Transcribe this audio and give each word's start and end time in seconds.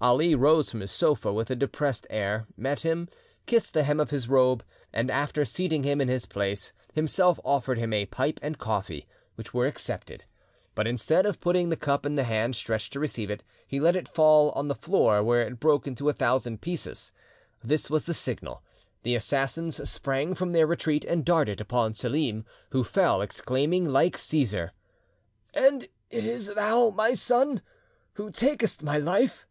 Ali 0.00 0.34
rose 0.34 0.70
from 0.70 0.80
his 0.80 0.92
sofa 0.92 1.32
with 1.32 1.50
a 1.50 1.56
depressed 1.56 2.06
air, 2.10 2.46
met 2.58 2.80
him, 2.80 3.08
kissed 3.46 3.72
the 3.72 3.84
hem 3.84 3.98
of 3.98 4.10
his 4.10 4.28
robe, 4.28 4.62
and, 4.92 5.10
after 5.10 5.46
seating 5.46 5.82
him 5.82 5.98
in 5.98 6.08
his 6.08 6.26
place, 6.26 6.74
himself 6.92 7.40
offered 7.42 7.78
him 7.78 7.94
a 7.94 8.04
pipe 8.04 8.38
and 8.42 8.58
coffee, 8.58 9.08
which 9.36 9.54
were 9.54 9.66
accepted. 9.66 10.26
But 10.74 10.86
instead 10.86 11.24
of 11.24 11.40
putting 11.40 11.70
the 11.70 11.76
cup 11.76 12.04
in 12.04 12.16
the 12.16 12.24
hand 12.24 12.54
stretched 12.54 12.92
to 12.92 13.00
receive 13.00 13.30
it, 13.30 13.42
he 13.66 13.80
let 13.80 13.96
it 13.96 14.06
fall 14.06 14.50
on 14.50 14.68
the 14.68 14.74
floor, 14.74 15.22
where 15.22 15.40
it 15.40 15.58
broke 15.58 15.86
into 15.86 16.10
a 16.10 16.12
thousand 16.12 16.60
pieces. 16.60 17.10
This 17.62 17.88
was 17.88 18.04
the 18.04 18.12
signal. 18.12 18.62
The 19.04 19.14
assassins 19.16 19.88
sprang 19.88 20.34
from 20.34 20.52
their 20.52 20.66
retreat 20.66 21.06
and 21.06 21.24
darted 21.24 21.62
upon 21.62 21.94
Selim, 21.94 22.44
who 22.70 22.84
fell, 22.84 23.22
exclaiming, 23.22 23.86
like 23.86 24.18
Caesar, 24.18 24.72
"And 25.54 25.88
it 26.10 26.26
is 26.26 26.52
thou, 26.52 26.90
my 26.90 27.14
son, 27.14 27.62
who 28.14 28.30
takest 28.30 28.82
my 28.82 28.98
life!" 28.98 29.46